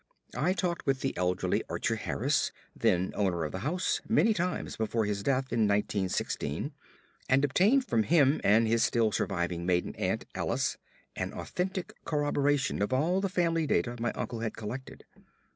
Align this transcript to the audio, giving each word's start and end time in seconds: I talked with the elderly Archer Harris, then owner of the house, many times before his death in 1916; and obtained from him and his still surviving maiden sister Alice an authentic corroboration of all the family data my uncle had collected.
I 0.35 0.53
talked 0.53 0.87
with 0.87 1.01
the 1.01 1.15
elderly 1.15 1.63
Archer 1.69 1.95
Harris, 1.95 2.51
then 2.75 3.13
owner 3.15 3.43
of 3.45 3.51
the 3.51 3.59
house, 3.59 4.01
many 4.09 4.33
times 4.33 4.75
before 4.75 5.05
his 5.05 5.21
death 5.21 5.53
in 5.53 5.67
1916; 5.67 6.73
and 7.29 7.45
obtained 7.45 7.85
from 7.85 8.01
him 8.01 8.41
and 8.43 8.67
his 8.67 8.81
still 8.83 9.11
surviving 9.11 9.63
maiden 9.63 9.93
sister 9.93 10.25
Alice 10.33 10.77
an 11.15 11.33
authentic 11.33 11.93
corroboration 12.03 12.81
of 12.81 12.91
all 12.91 13.21
the 13.21 13.29
family 13.29 13.67
data 13.67 13.95
my 13.99 14.11
uncle 14.13 14.39
had 14.39 14.57
collected. 14.57 15.05